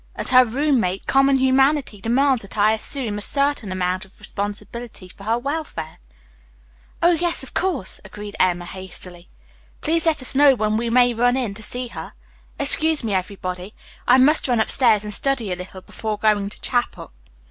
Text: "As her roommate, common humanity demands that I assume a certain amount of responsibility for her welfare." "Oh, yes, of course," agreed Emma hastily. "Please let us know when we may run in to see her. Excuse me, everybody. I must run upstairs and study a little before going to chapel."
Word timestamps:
"As 0.15 0.31
her 0.31 0.43
roommate, 0.43 1.05
common 1.05 1.35
humanity 1.37 2.01
demands 2.01 2.41
that 2.41 2.57
I 2.57 2.73
assume 2.73 3.19
a 3.19 3.21
certain 3.21 3.71
amount 3.71 4.03
of 4.03 4.19
responsibility 4.19 5.07
for 5.07 5.25
her 5.25 5.37
welfare." 5.37 5.99
"Oh, 7.03 7.11
yes, 7.11 7.43
of 7.43 7.53
course," 7.53 8.01
agreed 8.03 8.35
Emma 8.39 8.65
hastily. 8.65 9.29
"Please 9.79 10.07
let 10.07 10.23
us 10.23 10.33
know 10.33 10.55
when 10.55 10.75
we 10.75 10.89
may 10.89 11.13
run 11.13 11.37
in 11.37 11.53
to 11.53 11.61
see 11.61 11.89
her. 11.89 12.13
Excuse 12.57 13.03
me, 13.03 13.13
everybody. 13.13 13.75
I 14.07 14.17
must 14.17 14.47
run 14.47 14.59
upstairs 14.59 15.03
and 15.03 15.13
study 15.13 15.51
a 15.51 15.55
little 15.55 15.81
before 15.81 16.17
going 16.17 16.49
to 16.49 16.59
chapel." 16.61 17.11